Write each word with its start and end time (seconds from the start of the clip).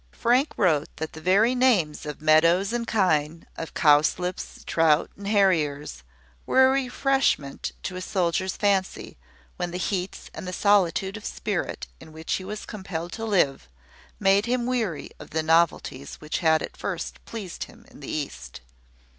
Frank 0.13 0.53
wrote 0.57 0.87
that 0.95 1.13
the 1.13 1.21
very 1.21 1.53
names 1.53 2.07
of 2.07 2.23
meadows 2.23 2.73
and 2.73 2.87
kine, 2.87 3.45
of 3.55 3.75
cowslips, 3.75 4.63
trout, 4.65 5.11
and 5.15 5.27
harriers, 5.27 6.01
were 6.47 6.65
a 6.65 6.71
refreshment 6.71 7.73
to 7.83 7.95
a 7.97 8.01
soldier's 8.01 8.57
fancy, 8.57 9.19
when 9.57 9.69
the 9.69 9.77
heats, 9.77 10.31
and 10.33 10.47
the 10.47 10.53
solitude 10.53 11.17
of 11.17 11.23
spirit 11.25 11.85
in 11.99 12.11
which 12.11 12.33
he 12.33 12.43
was 12.43 12.65
compelled 12.65 13.11
to 13.11 13.25
live, 13.25 13.69
made 14.19 14.47
him 14.47 14.65
weary 14.65 15.11
of 15.19 15.29
the 15.29 15.43
novelties 15.43 16.15
which 16.15 16.39
had 16.39 16.63
at 16.63 16.75
first 16.75 17.23
pleased 17.25 17.65
him 17.65 17.85
in 17.91 17.99
the 17.99 18.09
East. 18.09 18.61